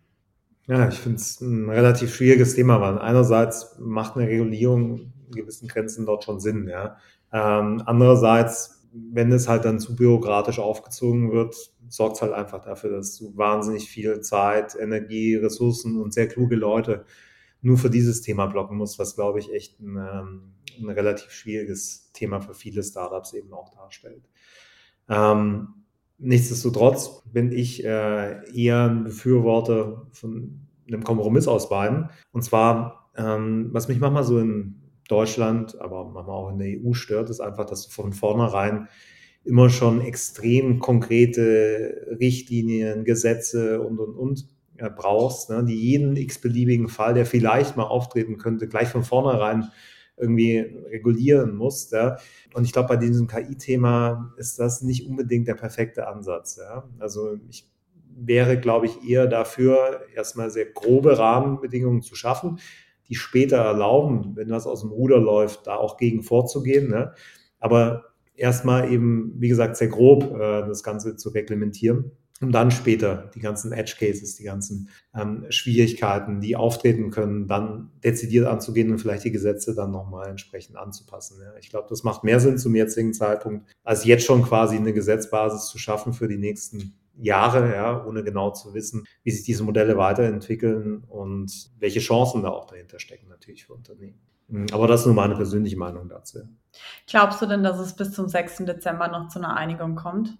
Ja, 0.66 0.88
ich 0.88 0.98
finde 0.98 1.16
es 1.16 1.40
ein 1.40 1.68
relativ 1.68 2.14
schwieriges 2.14 2.54
Thema, 2.54 2.80
weil 2.80 2.98
einerseits 2.98 3.76
macht 3.80 4.16
eine 4.16 4.28
Regulierung 4.28 5.12
in 5.26 5.32
gewissen 5.32 5.68
Grenzen 5.68 6.06
dort 6.06 6.24
schon 6.24 6.40
Sinn, 6.40 6.68
ja. 6.68 6.96
Ähm, 7.34 7.82
andererseits, 7.84 8.88
wenn 8.92 9.32
es 9.32 9.48
halt 9.48 9.64
dann 9.64 9.80
zu 9.80 9.96
bürokratisch 9.96 10.60
aufgezogen 10.60 11.32
wird, 11.32 11.56
sorgt 11.88 12.16
es 12.16 12.22
halt 12.22 12.32
einfach 12.32 12.64
dafür, 12.64 12.90
dass 12.90 13.18
du 13.18 13.36
wahnsinnig 13.36 13.88
viel 13.88 14.20
Zeit, 14.20 14.76
Energie, 14.80 15.34
Ressourcen 15.34 16.00
und 16.00 16.14
sehr 16.14 16.28
kluge 16.28 16.54
Leute 16.54 17.04
nur 17.60 17.76
für 17.76 17.90
dieses 17.90 18.22
Thema 18.22 18.46
blocken 18.46 18.76
musst, 18.76 19.00
was 19.00 19.16
glaube 19.16 19.40
ich 19.40 19.52
echt 19.52 19.80
ein, 19.80 19.96
ähm, 19.96 20.52
ein 20.78 20.90
relativ 20.90 21.32
schwieriges 21.32 22.12
Thema 22.12 22.40
für 22.40 22.54
viele 22.54 22.84
Startups 22.84 23.32
eben 23.32 23.52
auch 23.52 23.74
darstellt. 23.74 24.28
Ähm, 25.08 25.68
nichtsdestotrotz 26.18 27.22
bin 27.32 27.50
ich 27.50 27.84
äh, 27.84 28.54
eher 28.54 28.84
ein 28.84 29.04
Befürworter 29.04 30.06
von 30.12 30.68
einem 30.86 31.02
Kompromiss 31.02 31.48
aus 31.48 31.68
beiden. 31.68 32.10
Und 32.30 32.42
zwar, 32.42 33.10
ähm, 33.16 33.70
was 33.72 33.88
mich 33.88 33.98
manchmal 33.98 34.24
so 34.24 34.38
in 34.38 34.83
Deutschland, 35.08 35.80
aber 35.80 36.04
manchmal 36.04 36.36
auch 36.36 36.50
in 36.50 36.58
der 36.58 36.78
EU 36.80 36.92
stört, 36.94 37.30
ist 37.30 37.40
einfach, 37.40 37.66
dass 37.66 37.86
du 37.86 37.90
von 37.92 38.12
vornherein 38.12 38.88
immer 39.44 39.68
schon 39.68 40.00
extrem 40.00 40.78
konkrete 40.78 42.16
Richtlinien, 42.18 43.04
Gesetze 43.04 43.80
und, 43.80 43.98
und, 43.98 44.14
und 44.14 44.48
äh, 44.78 44.90
brauchst, 44.90 45.50
ne, 45.50 45.64
die 45.64 45.74
jeden 45.74 46.16
x-beliebigen 46.16 46.88
Fall, 46.88 47.14
der 47.14 47.26
vielleicht 47.26 47.76
mal 47.76 47.84
auftreten 47.84 48.38
könnte, 48.38 48.66
gleich 48.66 48.88
von 48.88 49.04
vornherein 49.04 49.70
irgendwie 50.16 50.58
regulieren 50.90 51.56
muss. 51.56 51.90
Ja. 51.90 52.16
Und 52.54 52.64
ich 52.64 52.72
glaube, 52.72 52.88
bei 52.88 52.96
diesem 52.96 53.26
KI-Thema 53.26 54.32
ist 54.36 54.58
das 54.58 54.82
nicht 54.82 55.06
unbedingt 55.06 55.48
der 55.48 55.54
perfekte 55.54 56.06
Ansatz. 56.06 56.56
Ja. 56.56 56.88
Also 56.98 57.36
ich 57.48 57.68
wäre, 58.16 58.58
glaube 58.58 58.86
ich, 58.86 59.08
eher 59.08 59.26
dafür, 59.26 60.02
erstmal 60.14 60.50
sehr 60.50 60.66
grobe 60.66 61.18
Rahmenbedingungen 61.18 62.02
zu 62.02 62.14
schaffen, 62.14 62.58
die 63.08 63.14
später 63.14 63.58
erlauben, 63.58 64.32
wenn 64.34 64.50
was 64.50 64.66
aus 64.66 64.80
dem 64.80 64.90
Ruder 64.90 65.18
läuft, 65.18 65.66
da 65.66 65.76
auch 65.76 65.96
gegen 65.96 66.22
vorzugehen. 66.22 66.88
Ne. 66.88 67.12
Aber 67.58 68.04
erstmal 68.34 68.90
eben, 68.92 69.34
wie 69.38 69.48
gesagt, 69.48 69.76
sehr 69.76 69.88
grob 69.88 70.24
äh, 70.34 70.66
das 70.66 70.82
Ganze 70.82 71.16
zu 71.16 71.30
reglementieren 71.30 72.12
um 72.40 72.52
dann 72.52 72.70
später 72.70 73.30
die 73.34 73.40
ganzen 73.40 73.72
Edge 73.72 73.94
Cases, 73.98 74.34
die 74.36 74.44
ganzen 74.44 74.88
ähm, 75.14 75.46
Schwierigkeiten, 75.50 76.40
die 76.40 76.56
auftreten 76.56 77.10
können, 77.10 77.46
dann 77.46 77.90
dezidiert 78.02 78.46
anzugehen 78.46 78.90
und 78.90 78.98
vielleicht 78.98 79.24
die 79.24 79.32
Gesetze 79.32 79.74
dann 79.74 79.92
nochmal 79.92 80.28
entsprechend 80.28 80.76
anzupassen. 80.76 81.38
Ja. 81.42 81.52
Ich 81.60 81.70
glaube, 81.70 81.86
das 81.88 82.02
macht 82.02 82.24
mehr 82.24 82.40
Sinn 82.40 82.58
zum 82.58 82.74
jetzigen 82.74 83.14
Zeitpunkt, 83.14 83.66
als 83.84 84.04
jetzt 84.04 84.24
schon 84.24 84.42
quasi 84.42 84.76
eine 84.76 84.92
Gesetzbasis 84.92 85.66
zu 85.66 85.78
schaffen 85.78 86.12
für 86.12 86.28
die 86.28 86.36
nächsten 86.36 86.94
Jahre, 87.16 87.72
ja, 87.74 88.04
ohne 88.04 88.24
genau 88.24 88.50
zu 88.50 88.74
wissen, 88.74 89.06
wie 89.22 89.30
sich 89.30 89.44
diese 89.44 89.64
Modelle 89.64 89.96
weiterentwickeln 89.96 91.04
und 91.04 91.70
welche 91.78 92.00
Chancen 92.00 92.42
da 92.42 92.50
auch 92.50 92.66
dahinter 92.66 92.98
stecken 92.98 93.28
natürlich 93.28 93.66
für 93.66 93.74
Unternehmen. 93.74 94.18
Hm, 94.48 94.66
aber 94.72 94.86
das 94.86 95.00
ist 95.00 95.06
nur 95.06 95.14
meine 95.14 95.34
persönliche 95.34 95.76
Meinung 95.76 96.08
dazu. 96.08 96.40
Glaubst 97.06 97.40
du 97.40 97.46
denn, 97.46 97.62
dass 97.62 97.78
es 97.78 97.94
bis 97.94 98.12
zum 98.12 98.28
6. 98.28 98.64
Dezember 98.64 99.08
noch 99.08 99.28
zu 99.28 99.38
einer 99.38 99.56
Einigung 99.56 99.94
kommt? 99.94 100.36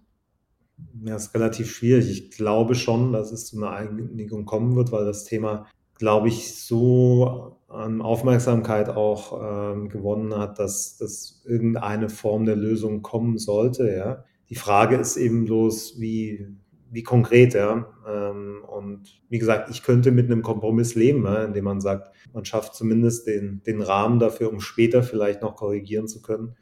Ja, 1.04 1.16
ist 1.16 1.34
relativ 1.34 1.70
schwierig. 1.70 2.10
Ich 2.10 2.30
glaube 2.30 2.74
schon, 2.74 3.12
dass 3.12 3.30
es 3.30 3.46
zu 3.46 3.56
einer 3.56 3.70
Einigung 3.70 4.44
kommen 4.44 4.74
wird, 4.74 4.90
weil 4.90 5.04
das 5.04 5.24
Thema, 5.24 5.66
glaube 5.98 6.28
ich, 6.28 6.60
so 6.60 7.58
an 7.68 8.02
Aufmerksamkeit 8.02 8.88
auch 8.88 9.72
ähm, 9.72 9.88
gewonnen 9.88 10.36
hat, 10.36 10.58
dass, 10.58 10.96
dass 10.96 11.42
irgendeine 11.44 12.08
Form 12.08 12.44
der 12.44 12.56
Lösung 12.56 13.02
kommen 13.02 13.38
sollte. 13.38 13.94
Ja. 13.94 14.24
Die 14.50 14.56
Frage 14.56 14.96
ist 14.96 15.16
eben 15.16 15.44
bloß, 15.44 16.00
wie, 16.00 16.46
wie 16.94 17.02
konkret, 17.02 17.54
ja. 17.54 17.92
Ähm, 18.08 18.64
und 18.66 19.20
wie 19.28 19.38
gesagt, 19.38 19.68
ich 19.68 19.82
könnte 19.82 20.12
mit 20.12 20.30
einem 20.30 20.42
Kompromiss 20.42 20.94
leben, 20.94 21.26
indem 21.26 21.64
man 21.64 21.80
sagt, 21.80 22.14
man 22.32 22.44
schafft 22.44 22.74
zumindest 22.74 23.26
den, 23.26 23.62
den 23.66 23.82
Rahmen 23.82 24.20
dafür, 24.20 24.50
um 24.50 24.60
später 24.60 25.02
vielleicht 25.02 25.42
noch 25.42 25.56
korrigieren 25.56 26.06
zu 26.06 26.22
können. 26.22 26.54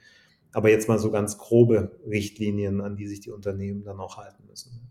Aber 0.55 0.71
jetzt 0.71 0.89
mal 0.89 0.99
so 0.99 1.11
ganz 1.11 1.37
grobe 1.37 1.99
Richtlinien, 2.07 2.81
an 2.81 2.97
die 2.97 3.07
sich 3.07 3.21
die 3.21 3.31
Unternehmen 3.31 3.85
dann 3.85 4.01
auch 4.01 4.17
halten 4.17 4.45
müssen. 4.49 4.91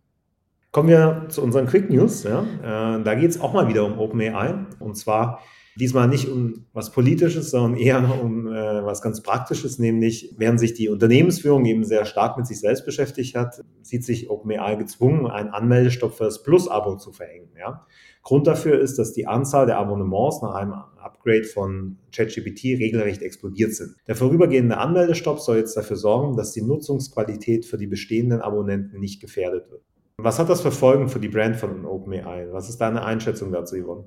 Kommen 0.71 0.89
wir 0.89 1.25
zu 1.29 1.41
unseren 1.41 1.65
Quick 1.65 1.89
News. 1.89 2.23
Ja. 2.23 2.43
Äh, 2.43 3.03
da 3.03 3.15
geht 3.15 3.31
es 3.31 3.41
auch 3.41 3.53
mal 3.53 3.67
wieder 3.67 3.83
um 3.83 3.97
OpenAI. 3.97 4.67
Und 4.79 4.95
zwar 4.95 5.41
Diesmal 5.81 6.07
nicht 6.07 6.29
um 6.29 6.67
was 6.73 6.91
Politisches, 6.91 7.49
sondern 7.49 7.75
eher 7.75 8.21
um 8.21 8.45
äh, 8.45 8.85
was 8.85 9.01
ganz 9.01 9.23
Praktisches, 9.23 9.79
nämlich 9.79 10.35
während 10.37 10.59
sich 10.59 10.75
die 10.75 10.89
Unternehmensführung 10.89 11.65
eben 11.65 11.83
sehr 11.83 12.05
stark 12.05 12.37
mit 12.37 12.45
sich 12.45 12.59
selbst 12.59 12.85
beschäftigt 12.85 13.35
hat, 13.35 13.63
sieht 13.81 14.05
sich 14.05 14.29
OpenAI 14.29 14.75
gezwungen, 14.75 15.25
einen 15.25 15.49
Anmeldestopp 15.49 16.13
für 16.13 16.25
das 16.25 16.43
Plus-Abo 16.43 16.97
zu 16.97 17.11
verhängen. 17.11 17.49
Ja? 17.57 17.87
Grund 18.21 18.45
dafür 18.45 18.79
ist, 18.79 18.99
dass 18.99 19.13
die 19.13 19.25
Anzahl 19.25 19.65
der 19.65 19.79
Abonnements 19.79 20.43
nach 20.43 20.53
einem 20.53 20.73
Upgrade 20.73 21.45
von 21.45 21.97
ChatGPT 22.15 22.77
regelrecht 22.79 23.23
explodiert 23.23 23.73
sind. 23.73 23.95
Der 24.07 24.15
vorübergehende 24.15 24.77
Anmeldestopp 24.77 25.39
soll 25.39 25.57
jetzt 25.57 25.75
dafür 25.75 25.97
sorgen, 25.97 26.37
dass 26.37 26.51
die 26.51 26.61
Nutzungsqualität 26.61 27.65
für 27.65 27.79
die 27.79 27.87
bestehenden 27.87 28.41
Abonnenten 28.41 28.99
nicht 28.99 29.19
gefährdet 29.19 29.71
wird. 29.71 29.81
Was 30.17 30.37
hat 30.37 30.47
das 30.47 30.61
für 30.61 30.69
Folgen 30.71 31.09
für 31.09 31.19
die 31.19 31.29
Brand 31.29 31.55
von 31.55 31.87
OpenAI? 31.87 32.49
Was 32.51 32.69
ist 32.69 32.77
deine 32.77 33.03
Einschätzung 33.03 33.51
dazu, 33.51 33.75
Yvonne? 33.83 34.03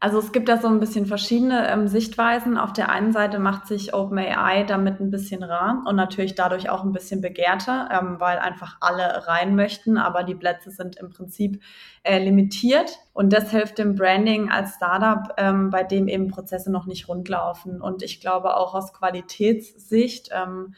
Also 0.00 0.18
es 0.18 0.32
gibt 0.32 0.48
da 0.48 0.58
so 0.58 0.68
ein 0.68 0.80
bisschen 0.80 1.06
verschiedene 1.06 1.70
ähm, 1.70 1.88
Sichtweisen. 1.88 2.58
Auf 2.58 2.72
der 2.72 2.90
einen 2.90 3.12
Seite 3.12 3.38
macht 3.38 3.66
sich 3.66 3.94
OpenAI 3.94 4.64
damit 4.64 5.00
ein 5.00 5.10
bisschen 5.10 5.42
rar 5.42 5.82
und 5.86 5.96
natürlich 5.96 6.34
dadurch 6.34 6.68
auch 6.68 6.84
ein 6.84 6.92
bisschen 6.92 7.20
begehrter, 7.20 7.88
ähm, 7.90 8.20
weil 8.20 8.38
einfach 8.38 8.76
alle 8.80 9.26
rein 9.26 9.56
möchten, 9.56 9.96
aber 9.96 10.22
die 10.24 10.34
Plätze 10.34 10.70
sind 10.70 10.96
im 10.96 11.10
Prinzip 11.10 11.62
äh, 12.02 12.18
limitiert 12.18 12.98
und 13.12 13.32
das 13.32 13.50
hilft 13.50 13.78
dem 13.78 13.94
Branding 13.94 14.50
als 14.50 14.74
Startup, 14.74 15.32
ähm, 15.38 15.70
bei 15.70 15.84
dem 15.84 16.08
eben 16.08 16.28
Prozesse 16.28 16.70
noch 16.70 16.86
nicht 16.86 17.08
rundlaufen. 17.08 17.80
Und 17.80 18.02
ich 18.02 18.20
glaube 18.20 18.56
auch 18.56 18.74
aus 18.74 18.92
Qualitätssicht 18.92 20.28
ähm, 20.32 20.74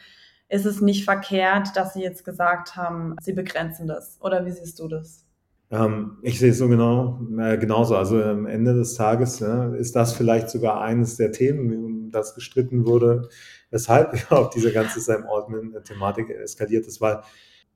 ist 0.49 0.67
es 0.67 0.81
nicht 0.81 1.05
verkehrt, 1.05 1.77
dass 1.77 1.95
Sie 1.95 2.03
jetzt 2.03 2.25
gesagt 2.25 2.77
haben, 2.77 3.17
Sie 3.21 3.33
begrenzen 3.33 3.89
das. 3.89 4.19
Oder 4.21 4.45
wie 4.47 4.53
siehst 4.53 4.79
du 4.79 4.87
das? 4.89 5.26
Ähm, 5.71 6.19
ich 6.23 6.39
sehe 6.39 6.51
es 6.51 6.59
so 6.59 6.69
genau, 6.69 7.21
äh, 7.39 7.59
genauso. 7.59 7.97
Also 7.97 8.23
am 8.23 8.47
Ende 8.47 8.75
des 8.75 8.95
Tages 8.95 9.41
ja, 9.41 9.75
ist 9.75 9.97
das 9.97 10.13
vielleicht 10.13 10.49
sogar 10.51 10.81
eines 10.81 11.17
der 11.17 11.33
Themen, 11.33 11.85
um 11.85 12.11
das 12.11 12.35
gestritten 12.35 12.87
wurde, 12.87 13.29
weshalb 13.71 14.13
überhaupt 14.31 14.55
diese 14.55 14.73
ganze 14.73 15.01
Sam 15.01 15.25
Altman-Thematik 15.29 16.31
eskaliert 16.31 16.87
ist, 16.87 17.01
weil 17.01 17.21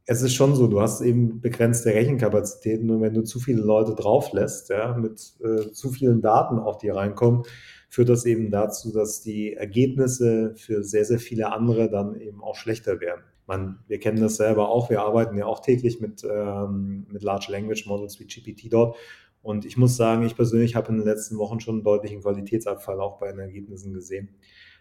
es 0.07 0.23
ist 0.23 0.35
schon 0.35 0.55
so, 0.57 0.67
du 0.67 0.81
hast 0.81 1.03
eben 1.03 1.41
begrenzte 1.41 1.91
Rechenkapazitäten 1.91 2.91
und 2.91 3.01
wenn 3.03 3.15
du 3.15 3.23
zu 3.23 3.39
viele 3.41 3.63
Leute 3.63 3.95
drauflässt, 3.95 4.71
ja, 4.71 4.97
mit 4.97 5.21
äh, 5.45 5.73
zu 5.73 5.91
vielen 5.91 6.21
Daten 6.21 6.59
auf 6.59 6.79
die 6.79 6.91
reinkommen, 6.91 7.43
führt 7.89 8.09
das 8.09 8.25
eben 8.25 8.51
dazu, 8.51 8.93
dass 8.93 9.21
die 9.21 9.55
Ergebnisse 9.55 10.55
für 10.57 10.85
sehr, 10.85 11.05
sehr 11.05 11.19
viele 11.19 11.53
andere 11.53 11.91
dann 11.91 12.15
eben 12.21 12.43
auch 12.43 12.57
schlechter 12.57 13.01
werden 13.01 13.23
man, 13.47 13.81
wir 13.89 13.99
kennen 13.99 14.21
das 14.21 14.37
selber 14.37 14.69
auch, 14.69 14.91
wir 14.91 15.03
arbeiten 15.03 15.37
ja 15.37 15.47
auch 15.47 15.61
täglich 15.61 16.01
mit, 16.01 16.25
ähm, 16.25 17.07
mit 17.11 17.23
Large 17.23 17.51
Language 17.51 17.87
Models 17.87 18.21
wie 18.21 18.27
GPT 18.27 18.73
dort. 18.73 18.97
Und 19.43 19.65
ich 19.65 19.77
muss 19.77 19.97
sagen, 19.97 20.23
ich 20.25 20.37
persönlich 20.37 20.77
habe 20.77 20.89
in 20.89 20.99
den 20.99 21.07
letzten 21.07 21.39
Wochen 21.39 21.61
schon 21.61 21.77
einen 21.77 21.85
deutlichen 21.85 22.21
Qualitätsabfall 22.21 23.01
auch 23.01 23.19
bei 23.19 23.31
den 23.31 23.41
Ergebnissen 23.41 23.93
gesehen. 23.93 24.29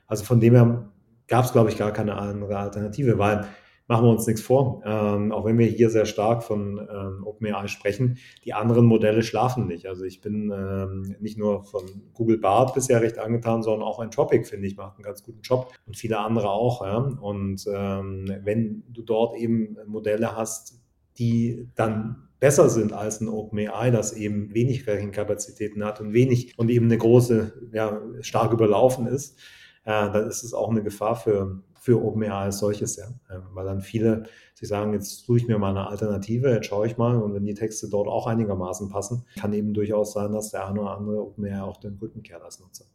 Also 0.06 0.26
von 0.26 0.40
dem 0.40 0.56
her 0.56 0.92
gab 1.28 1.46
es, 1.46 1.52
glaube 1.52 1.70
ich, 1.70 1.78
gar 1.78 1.94
keine 1.94 2.16
andere 2.16 2.58
Alternative, 2.58 3.18
weil 3.18 3.48
machen 3.90 4.06
wir 4.06 4.12
uns 4.12 4.28
nichts 4.28 4.42
vor. 4.42 4.84
Ähm, 4.86 5.32
auch 5.32 5.46
wenn 5.46 5.58
wir 5.58 5.66
hier 5.66 5.90
sehr 5.90 6.06
stark 6.06 6.44
von 6.44 6.78
ähm, 6.78 7.26
OpenAI 7.26 7.68
sprechen, 7.68 8.20
die 8.46 8.54
anderen 8.54 8.86
Modelle 8.86 9.24
schlafen 9.24 9.68
nicht. 9.68 9.88
Also 9.88 10.04
ich 10.04 10.22
bin 10.22 10.52
ähm, 10.52 11.16
nicht 11.20 11.40
nur 11.40 11.64
von 11.64 11.82
Google 12.14 12.38
Bart 12.38 12.76
bisher 12.76 13.02
recht 13.02 13.18
angetan, 13.18 13.64
sondern 13.64 13.88
auch 13.88 14.00
Entropic, 14.00 14.46
finde 14.46 14.68
ich, 14.68 14.78
macht 14.78 14.98
einen 14.98 15.04
ganz 15.04 15.24
guten 15.24 15.42
Job 15.42 15.74
und 15.88 15.98
viele 15.98 16.20
andere 16.20 16.52
auch. 16.52 16.86
Ja? 16.86 16.98
Und 16.98 17.66
ähm, 17.68 18.32
wenn 18.44 18.84
du 18.90 19.02
dort 19.02 19.36
eben 19.36 19.76
Modelle 19.88 20.38
hast, 20.38 20.80
die 21.18 21.68
dann 21.74 22.30
besser 22.40 22.70
sind 22.70 22.94
als 22.94 23.22
ein 23.22 23.28
OpenAI, 23.28 23.90
das 23.90 24.14
eben 24.14 24.54
wenig 24.54 24.86
Rechenkapazitäten 24.86 25.84
hat 25.84 26.00
und 26.00 26.14
wenig 26.14 26.54
und 26.60 26.70
eben 26.70 26.86
eine 26.86 27.00
große, 27.00 27.70
ja, 27.74 28.00
stark 28.22 28.54
überlaufen 28.54 29.08
ist, 29.08 29.40
äh, 29.84 30.12
dann 30.12 30.28
ist 30.28 30.44
es 30.44 30.54
auch 30.54 30.70
eine 30.70 30.84
Gefahr 30.84 31.16
für, 31.16 31.64
für 31.90 32.04
OpenAI 32.04 32.44
als 32.44 32.60
solches, 32.60 32.98
ja. 32.98 33.06
Ähm, 33.32 33.42
weil 33.54 33.66
dann 33.66 33.82
viele 33.82 34.26
sich 34.54 34.70
sagen, 34.70 34.94
jetzt 34.94 35.26
suche 35.26 35.40
ich 35.40 35.48
mir 35.48 35.58
mal 35.58 35.72
eine 35.72 35.88
Alternative, 35.88 36.52
jetzt 36.52 36.68
schaue 36.68 36.86
ich 36.86 36.98
mal 36.98 37.16
und 37.16 37.34
wenn 37.34 37.46
die 37.46 37.56
Texte 37.56 37.90
dort 37.90 38.08
auch 38.08 38.28
einigermaßen 38.28 38.90
passen, 38.90 39.26
kann 39.40 39.54
eben 39.54 39.74
durchaus 39.74 40.14
sein, 40.14 40.32
dass 40.32 40.52
der 40.52 40.68
eine 40.68 40.82
oder 40.82 40.96
andere 40.96 41.18
OpenAI 41.24 41.64
auch 41.64 41.78
den 41.78 41.98
Rücken 42.00 42.22
kehrt 42.22 42.44
als 42.44 42.60
Nutzer. 42.60 42.86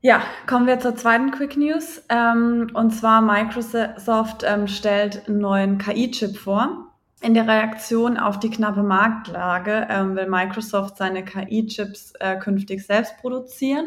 Ja, 0.00 0.22
kommen 0.46 0.66
wir 0.66 0.80
zur 0.80 0.96
zweiten 0.96 1.32
Quick 1.32 1.58
News. 1.58 2.02
Ähm, 2.08 2.68
und 2.72 2.92
zwar 2.92 3.20
Microsoft 3.20 4.42
ähm, 4.46 4.66
stellt 4.66 5.28
einen 5.28 5.38
neuen 5.38 5.76
KI-Chip 5.76 6.38
vor. 6.38 6.94
In 7.20 7.34
der 7.34 7.46
Reaktion 7.46 8.16
auf 8.16 8.38
die 8.38 8.50
knappe 8.50 8.82
Marktlage 8.82 9.86
will 10.14 10.28
Microsoft 10.28 10.96
seine 10.96 11.24
KI-Chips 11.24 12.14
äh, 12.20 12.38
künftig 12.38 12.86
selbst 12.86 13.18
produzieren 13.18 13.86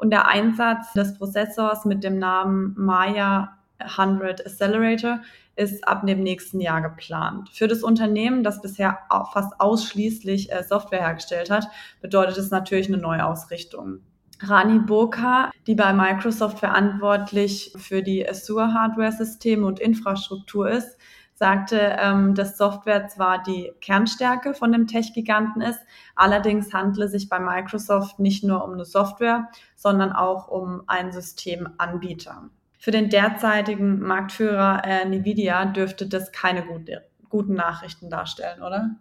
und 0.00 0.10
der 0.10 0.28
Einsatz 0.28 0.92
des 0.94 1.16
Prozessors 1.16 1.84
mit 1.84 2.02
dem 2.04 2.18
Namen 2.18 2.74
Maya 2.76 3.58
100 3.80 4.46
Accelerator 4.46 5.20
ist 5.56 5.86
ab 5.86 6.06
dem 6.06 6.22
nächsten 6.22 6.60
Jahr 6.60 6.80
geplant. 6.80 7.50
Für 7.50 7.68
das 7.68 7.82
Unternehmen, 7.82 8.42
das 8.42 8.62
bisher 8.62 8.98
fast 9.32 9.60
ausschließlich 9.60 10.52
äh, 10.52 10.62
Software 10.62 11.00
hergestellt 11.00 11.50
hat, 11.50 11.68
bedeutet 12.00 12.38
es 12.38 12.50
natürlich 12.50 12.88
eine 12.88 12.98
Neuausrichtung. 12.98 14.00
Rani 14.42 14.78
Burka, 14.78 15.50
die 15.66 15.74
bei 15.74 15.92
Microsoft 15.92 16.60
verantwortlich 16.60 17.74
für 17.76 18.02
die 18.02 18.26
Azure-Hardware-Systeme 18.26 19.66
und 19.66 19.80
Infrastruktur 19.80 20.70
ist, 20.70 20.96
sagte, 21.34 21.96
ähm, 21.98 22.34
dass 22.34 22.58
Software 22.58 23.08
zwar 23.08 23.42
die 23.42 23.72
Kernstärke 23.80 24.54
von 24.54 24.72
dem 24.72 24.86
Tech-Giganten 24.86 25.62
ist, 25.62 25.80
allerdings 26.14 26.72
handle 26.72 27.08
sich 27.08 27.28
bei 27.28 27.38
Microsoft 27.38 28.18
nicht 28.18 28.44
nur 28.44 28.64
um 28.64 28.74
eine 28.74 28.84
Software, 28.84 29.48
sondern 29.74 30.12
auch 30.12 30.48
um 30.48 30.82
einen 30.86 31.12
Systemanbieter. 31.12 32.50
Für 32.82 32.92
den 32.92 33.10
derzeitigen 33.10 34.00
Marktführer 34.00 34.82
äh, 34.86 35.02
Nvidia 35.02 35.66
dürfte 35.66 36.08
das 36.08 36.32
keine 36.32 36.64
gute, 36.64 37.02
guten 37.28 37.52
Nachrichten 37.52 38.08
darstellen, 38.08 38.62
oder? 38.62 38.96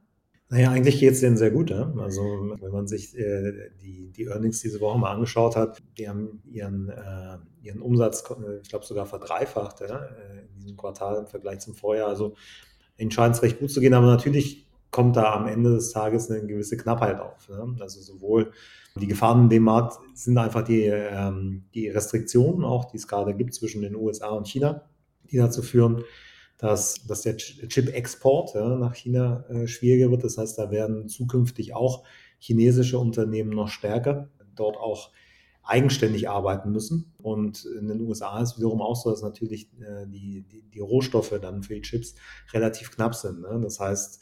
Naja, 0.50 0.71
eigentlich 0.71 1.00
geht 1.00 1.13
es 1.13 1.21
denen 1.21 1.38
sehr 1.38 1.50
gut. 1.50 1.69
Ja? 1.69 1.93
Also 1.98 2.21
wenn 2.59 2.71
man 2.74 2.88
sich 2.88 3.17
äh, 3.17 3.69
die, 3.81 4.12
die 4.12 4.25
Earnings 4.25 4.59
diese 4.59 4.81
Woche 4.81 5.00
mal 5.00 5.13
angeschaut 5.13 5.55
hat, 5.55 5.81
die 5.98 6.09
haben 6.09 6.41
ihren, 6.45 6.89
äh, 6.89 7.38
ihren 7.62 7.81
Umsatz, 7.81 8.21
äh, 8.29 8.57
ich 8.62 8.67
glaube, 8.67 8.86
sogar 8.86 9.05
verdreifacht 9.05 9.79
ja? 9.79 9.98
Äh, 9.98 10.39
in 10.55 10.59
diesem 10.59 10.75
Quartal 10.75 11.19
im 11.19 11.27
Vergleich 11.27 11.59
zum 11.59 11.74
Vorjahr. 11.74 12.09
Also 12.09 12.36
ihnen 12.98 13.12
scheint 13.12 13.36
es 13.36 13.43
recht 13.43 13.59
gut 13.59 13.71
zu 13.71 13.79
gehen, 13.79 13.93
aber 13.93 14.07
natürlich 14.07 14.67
kommt 14.91 15.15
da 15.15 15.34
am 15.34 15.48
Ende 15.48 15.75
des 15.75 15.91
Tages 15.91 16.29
eine 16.29 16.46
gewisse 16.46 16.77
Knappheit 16.77 17.19
auf. 17.19 17.48
Ne? 17.50 17.75
Also 17.79 18.01
sowohl 18.01 18.51
die 18.96 19.08
Gefahren 19.08 19.43
in 19.43 19.50
dem 19.50 19.63
Markt 19.63 20.00
sind 20.13 20.38
einfach 20.38 20.63
die, 20.63 20.86
ähm, 20.86 21.65
die 21.74 21.89
Restriktionen 21.89 22.65
auch, 22.65 22.86
die 22.86 22.98
es 22.98 23.08
gerade 23.08 23.36
gibt 23.36 23.53
zwischen 23.53 23.81
den 23.81 23.96
USA 23.96 24.29
und 24.29 24.48
China, 24.48 24.89
die 25.31 25.38
dazu 25.38 25.62
führen, 25.62 26.03
dass, 26.58 27.05
dass 27.05 27.22
der 27.22 27.38
Chip-Export 27.38 28.55
ja, 28.55 28.75
nach 28.75 28.96
China 28.96 29.46
äh, 29.50 29.67
schwieriger 29.67 30.12
wird. 30.12 30.24
Das 30.24 30.38
heißt, 30.38 30.58
da 30.58 30.72
werden 30.72 31.08
zukünftig 31.08 31.74
auch 31.74 32.03
chinesische 32.39 32.98
Unternehmen 32.98 33.51
noch 33.51 33.69
stärker 33.69 34.29
dort 34.55 34.77
auch 34.77 35.12
eigenständig 35.63 36.29
arbeiten 36.29 36.72
müssen. 36.72 37.13
Und 37.19 37.65
in 37.65 37.88
den 37.88 38.01
USA 38.01 38.41
ist 38.41 38.58
wiederum 38.58 38.81
auch 38.81 38.96
so, 38.96 39.12
dass 39.12 39.22
natürlich 39.22 39.69
äh, 39.79 40.05
die, 40.08 40.41
die, 40.41 40.63
die, 40.63 40.79
Rohstoffe 40.79 41.34
dann 41.41 41.63
für 41.63 41.75
die 41.75 41.81
Chips 41.81 42.15
relativ 42.53 42.91
knapp 42.91 43.13
sind. 43.13 43.41
Ne? 43.41 43.60
Das 43.62 43.79
heißt, 43.79 44.19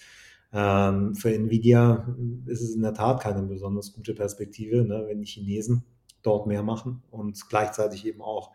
ähm, 0.53 1.15
für 1.15 1.33
Nvidia 1.33 2.15
ist 2.45 2.61
es 2.61 2.75
in 2.75 2.81
der 2.81 2.93
Tat 2.93 3.21
keine 3.21 3.43
besonders 3.43 3.93
gute 3.93 4.13
Perspektive, 4.13 4.85
ne, 4.85 5.05
wenn 5.07 5.19
die 5.19 5.27
Chinesen 5.27 5.83
dort 6.21 6.47
mehr 6.47 6.63
machen 6.63 7.03
und 7.11 7.49
gleichzeitig 7.49 8.05
eben 8.05 8.21
auch 8.21 8.51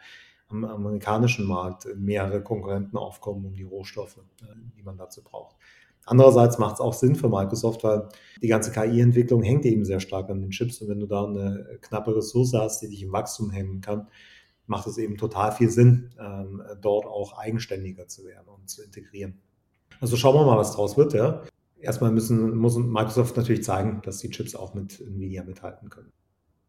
am 0.49 0.65
amerikanischen 0.65 1.47
Markt 1.47 1.87
mehrere 1.97 2.43
Konkurrenten 2.43 2.97
aufkommen 2.97 3.47
um 3.47 3.55
die 3.55 3.63
Rohstoffe, 3.63 4.19
äh, 4.43 4.47
die 4.77 4.83
man 4.83 4.97
dazu 4.97 5.23
braucht. 5.23 5.57
Andererseits 6.05 6.59
macht 6.59 6.75
es 6.75 6.81
auch 6.81 6.95
Sinn 6.95 7.15
für 7.15 7.29
Microsoft, 7.29 7.85
weil 7.85 8.09
die 8.43 8.49
ganze 8.49 8.73
KI-Entwicklung 8.73 9.43
hängt 9.43 9.65
eben 9.65 9.85
sehr 9.85 10.01
stark 10.01 10.31
an 10.31 10.41
den 10.41 10.51
Chips. 10.51 10.83
Und 10.83 10.89
wenn 10.89 10.99
du 10.99 11.07
da 11.07 11.25
eine 11.25 11.79
knappe 11.81 12.17
Ressource 12.17 12.55
hast, 12.55 12.83
die 12.83 12.89
dich 12.89 13.03
im 13.03 13.13
Wachstum 13.13 13.51
hemmen 13.51 13.81
kann, 13.81 14.09
macht 14.67 14.87
es 14.89 14.99
eben 14.99 15.17
total 15.17 15.53
viel 15.53 15.71
Sinn, 15.71 16.11
ähm, 16.19 16.61
dort 16.81 17.07
auch 17.07 17.39
eigenständiger 17.39 18.09
zu 18.09 18.25
werden 18.25 18.49
und 18.49 18.69
zu 18.69 18.83
integrieren. 18.83 19.41
Also 20.01 20.17
schauen 20.17 20.35
wir 20.35 20.45
mal, 20.45 20.59
was 20.59 20.73
draus 20.73 20.97
wird. 20.97 21.13
Ja. 21.13 21.43
Erstmal 21.83 22.13
müssen, 22.13 22.57
muss 22.57 22.77
Microsoft 22.77 23.37
natürlich 23.37 23.65
zeigen, 23.65 24.01
dass 24.05 24.19
die 24.19 24.31
Chips 24.31 24.55
auch 24.55 24.75
mit 24.75 25.01
Nvidia 25.01 25.45
mithalten 25.45 25.91
können. 25.91 26.13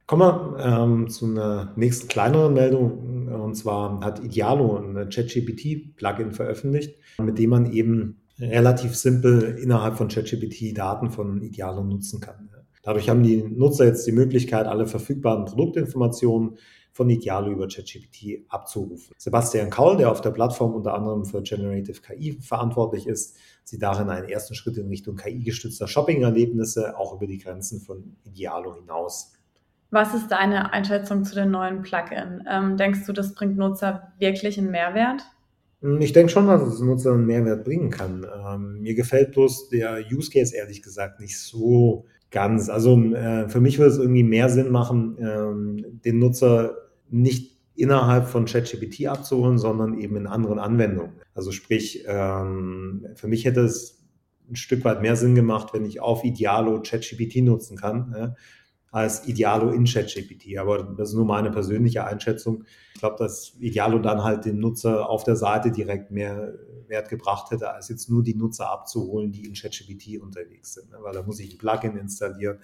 Kommen 0.06 0.22
wir 0.22 0.60
ähm, 0.60 1.10
zu 1.10 1.26
einer 1.26 1.72
nächsten 1.76 2.08
kleineren 2.08 2.54
Meldung. 2.54 3.28
Und 3.30 3.56
zwar 3.56 4.02
hat 4.02 4.24
Idealo 4.24 4.78
ein 4.78 5.10
ChatGPT-Plugin 5.10 6.34
veröffentlicht, 6.34 6.98
mit 7.22 7.38
dem 7.38 7.50
man 7.52 7.72
eben 7.72 8.22
relativ 8.40 8.96
simpel 8.96 9.58
innerhalb 9.62 9.98
von 9.98 10.10
ChatGPT 10.10 10.78
Daten 10.78 11.10
von 11.10 11.42
Idealo 11.42 11.84
nutzen 11.84 12.20
kann. 12.20 12.50
Dadurch 12.84 13.10
haben 13.10 13.24
die 13.24 13.42
Nutzer 13.42 13.86
jetzt 13.86 14.06
die 14.06 14.12
Möglichkeit, 14.12 14.68
alle 14.68 14.88
verfügbaren 14.88 15.46
Produktinformationen 15.46 16.58
von 16.94 17.10
Idealo 17.10 17.52
über 17.52 17.68
ChatGPT 17.68 18.46
abzurufen. 18.50 19.16
Sebastian 19.18 19.70
Kaul, 19.70 19.98
der 19.98 20.12
auf 20.12 20.22
der 20.22 20.30
Plattform 20.30 20.76
unter 20.76 20.94
anderem 20.94 21.26
für 21.26 21.42
Generative 21.42 22.02
KI 22.02 22.34
verantwortlich 22.40 23.08
ist, 23.08 23.36
sieht 23.64 23.82
darin 23.82 24.10
einen 24.10 24.30
ersten 24.30 24.54
Schritt 24.54 24.78
in 24.78 24.88
Richtung 24.88 25.16
KI-gestützter 25.16 25.88
Shopping-Erlebnisse, 25.88 26.98
auch 26.98 27.16
über 27.16 27.26
die 27.26 27.40
Grenzen 27.40 27.82
von 27.82 28.16
Idealo 28.24 28.76
hinaus. 28.76 29.34
Was 29.90 30.14
ist 30.14 30.30
deine 30.30 30.72
Einschätzung 30.72 31.24
zu 31.24 31.36
den 31.36 31.52
neuen 31.52 31.82
Plugin? 31.82 32.44
Ähm, 32.50 32.78
denkst 32.78 33.06
du, 33.06 33.14
das 33.14 33.34
bringt 33.34 33.58
Nutzer 33.58 34.14
wirklich 34.20 34.58
einen 34.58 34.72
Mehrwert? 34.72 35.24
Hm, 35.82 36.00
ich 36.02 36.14
denke 36.14 36.32
schon, 36.32 36.48
dass 36.48 36.62
es 36.62 36.80
Nutzer 36.80 37.14
einen 37.14 37.26
Mehrwert 37.26 37.64
bringen 37.64 37.90
kann. 37.90 38.26
Ähm, 38.26 38.82
mir 38.82 38.94
gefällt 38.94 39.34
bloß 39.34 39.70
der 39.70 40.00
Use 40.12 40.32
Case 40.32 40.56
ehrlich 40.56 40.82
gesagt 40.82 41.20
nicht 41.20 41.40
so 41.40 42.06
ganz. 42.32 42.70
Also 42.70 43.00
äh, 43.14 43.48
für 43.48 43.62
mich 43.62 43.78
würde 43.78 43.92
es 43.92 44.00
irgendwie 44.00 44.24
mehr 44.24 44.50
Sinn 44.50 44.72
machen, 44.72 45.18
ähm, 45.20 46.02
den 46.04 46.20
Nutzer 46.20 46.76
nicht 47.14 47.58
innerhalb 47.76 48.28
von 48.28 48.46
ChatGPT 48.46 49.08
abzuholen, 49.08 49.58
sondern 49.58 49.98
eben 49.98 50.16
in 50.16 50.28
anderen 50.28 50.60
Anwendungen. 50.60 51.14
Also 51.34 51.52
sprich, 51.52 52.04
ähm, 52.08 53.08
für 53.16 53.28
mich 53.28 53.46
hätte 53.46 53.62
es 53.62 54.04
ein 54.50 54.56
Stück 54.56 54.84
weit 54.84 55.02
mehr 55.02 55.16
Sinn 55.16 55.36
gemacht, 55.36 55.74
wenn 55.74 55.86
ich 55.86 56.02
auf 56.02 56.24
Idealo 56.24 56.82
ChatGPT 56.82 57.38
nutzen 57.38 57.78
kann. 57.78 58.14
Ja? 58.16 58.36
als 58.94 59.28
Idealo 59.28 59.72
in 59.72 59.86
ChatGPT. 59.86 60.60
Aber 60.60 60.84
das 60.84 61.10
ist 61.10 61.16
nur 61.16 61.26
meine 61.26 61.50
persönliche 61.50 62.06
Einschätzung. 62.06 62.64
Ich 62.94 63.00
glaube, 63.00 63.16
dass 63.18 63.56
Idealo 63.60 63.98
dann 63.98 64.24
halt 64.24 64.46
dem 64.46 64.60
Nutzer 64.60 65.10
auf 65.10 65.24
der 65.24 65.36
Seite 65.36 65.72
direkt 65.72 66.12
mehr 66.12 66.54
Wert 66.88 67.10
gebracht 67.10 67.50
hätte, 67.50 67.74
als 67.74 67.90
jetzt 67.90 68.08
nur 68.08 68.22
die 68.22 68.36
Nutzer 68.36 68.70
abzuholen, 68.70 69.32
die 69.32 69.48
in 69.48 69.56
ChatGPT 69.56 70.22
unterwegs 70.22 70.76
sind. 70.76 70.92
Ne? 70.92 70.98
Weil 71.02 71.14
da 71.14 71.24
muss 71.24 71.40
ich 71.40 71.52
ein 71.52 71.58
Plugin 71.58 71.98
installieren, 71.98 72.60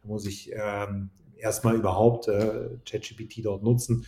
da 0.00 0.08
muss 0.08 0.24
ich 0.24 0.52
ähm, 0.54 1.10
erstmal 1.38 1.74
überhaupt 1.74 2.28
äh, 2.28 2.70
ChatGPT 2.84 3.44
dort 3.44 3.62
nutzen. 3.62 4.06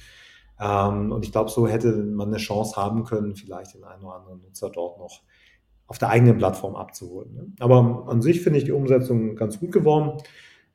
Ähm, 0.61 1.12
und 1.12 1.25
ich 1.25 1.33
glaube, 1.33 1.50
so 1.50 1.66
hätte 1.68 1.92
man 1.92 2.28
eine 2.28 2.38
Chance 2.38 2.76
haben 2.76 3.04
können, 3.04 3.37
vielleicht 3.37 3.75
den 3.75 3.85
einen 3.85 4.04
oder 4.04 4.16
anderen 4.16 4.40
Nutzer 4.42 4.71
dort 4.71 4.99
noch 4.99 5.23
auf 5.87 5.99
der 5.99 6.09
eigenen 6.09 6.38
Plattform 6.38 6.75
abzuholen. 6.75 7.35
Ne? 7.35 7.52
Aber 7.61 8.06
an 8.09 8.23
sich 8.23 8.40
finde 8.40 8.59
ich 8.59 8.64
die 8.64 8.73
Umsetzung 8.73 9.37
ganz 9.37 9.61
gut 9.61 9.73
geworden. 9.73 10.21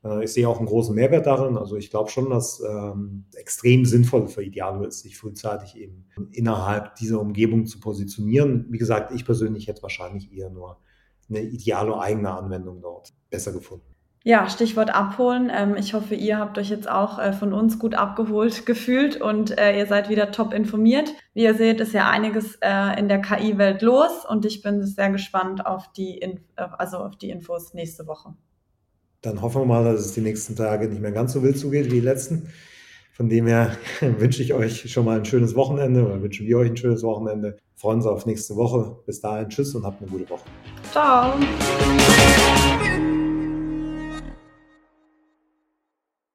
Äh, 0.04 0.24
ich 0.24 0.32
sehe 0.32 0.48
auch 0.48 0.58
einen 0.58 0.66
großen 0.66 0.94
Mehrwert 0.94 1.26
darin. 1.26 1.56
Also 1.56 1.76
ich 1.76 1.90
glaube 1.90 2.10
schon, 2.10 2.30
dass 2.30 2.60
ähm, 2.60 3.24
extrem 3.34 3.84
sinnvoll 3.84 4.28
für 4.28 4.42
Idealo 4.42 4.84
ist, 4.84 5.00
sich 5.00 5.16
frühzeitig 5.16 5.76
eben 5.76 6.06
innerhalb 6.30 6.94
dieser 6.96 7.20
Umgebung 7.20 7.66
zu 7.66 7.80
positionieren. 7.80 8.66
Wie 8.70 8.78
gesagt, 8.78 9.12
ich 9.12 9.24
persönlich 9.24 9.66
hätte 9.68 9.82
wahrscheinlich 9.82 10.32
eher 10.32 10.50
nur 10.50 10.78
eine 11.28 11.42
Idealo 11.42 11.98
eigene 11.98 12.30
Anwendung 12.30 12.80
dort 12.80 13.12
besser 13.30 13.52
gefunden. 13.52 13.86
Ja, 14.24 14.48
Stichwort 14.48 14.94
abholen. 14.94 15.50
Ähm, 15.54 15.76
ich 15.76 15.94
hoffe, 15.94 16.14
ihr 16.14 16.38
habt 16.38 16.58
euch 16.58 16.70
jetzt 16.70 16.88
auch 16.88 17.18
äh, 17.18 17.32
von 17.32 17.52
uns 17.52 17.78
gut 17.78 17.94
abgeholt 17.94 18.66
gefühlt 18.66 19.20
und 19.20 19.58
äh, 19.58 19.78
ihr 19.78 19.86
seid 19.86 20.08
wieder 20.08 20.30
top 20.32 20.54
informiert. 20.54 21.12
Wie 21.34 21.42
ihr 21.42 21.54
seht, 21.54 21.80
ist 21.80 21.92
ja 21.92 22.08
einiges 22.08 22.56
äh, 22.60 22.98
in 22.98 23.08
der 23.08 23.20
KI-Welt 23.20 23.82
los 23.82 24.24
und 24.28 24.44
ich 24.44 24.62
bin 24.62 24.84
sehr 24.84 25.10
gespannt 25.10 25.66
auf 25.66 25.92
die, 25.92 26.38
also 26.56 26.98
auf 26.98 27.16
die 27.16 27.30
Infos 27.30 27.74
nächste 27.74 28.06
Woche 28.06 28.34
dann 29.22 29.40
hoffen 29.40 29.62
wir 29.62 29.66
mal, 29.66 29.84
dass 29.84 30.00
es 30.00 30.12
die 30.12 30.20
nächsten 30.20 30.56
Tage 30.56 30.88
nicht 30.88 31.00
mehr 31.00 31.12
ganz 31.12 31.32
so 31.32 31.42
wild 31.42 31.56
zugeht 31.56 31.86
wie 31.86 31.94
die 31.94 32.00
letzten. 32.00 32.48
Von 33.12 33.28
dem 33.28 33.46
her 33.46 33.76
wünsche 34.00 34.42
ich 34.42 34.52
euch 34.52 34.90
schon 34.90 35.04
mal 35.04 35.18
ein 35.18 35.24
schönes 35.24 35.54
Wochenende 35.54 36.04
oder 36.04 36.20
wünschen 36.20 36.46
wir 36.46 36.58
euch 36.58 36.70
ein 36.70 36.76
schönes 36.76 37.02
Wochenende. 37.02 37.56
Freuen 37.76 37.98
uns 37.98 38.06
auf 38.06 38.26
nächste 38.26 38.56
Woche. 38.56 38.96
Bis 39.06 39.20
dahin, 39.20 39.48
tschüss 39.48 39.74
und 39.74 39.84
habt 39.84 40.02
eine 40.02 40.10
gute 40.10 40.28
Woche. 40.28 40.44
Ciao. 40.90 41.32